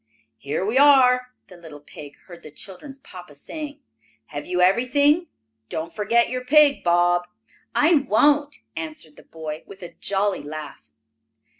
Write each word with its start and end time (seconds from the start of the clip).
"Here 0.39 0.65
we 0.65 0.79
are!" 0.79 1.31
the 1.45 1.57
little 1.57 1.79
pig 1.79 2.15
heard 2.25 2.41
the 2.41 2.49
children's 2.49 2.97
papa 2.97 3.35
say. 3.35 3.81
"Have 4.29 4.47
you 4.47 4.59
everything? 4.59 5.27
Don't 5.69 5.93
forget 5.95 6.27
your 6.27 6.43
pig, 6.43 6.83
Bob." 6.83 7.27
"I 7.75 7.93
won't," 7.93 8.63
answered 8.75 9.15
the 9.15 9.21
boy, 9.21 9.61
with 9.67 9.83
a 9.83 9.89
jolly 9.99 10.41
laugh. 10.41 10.89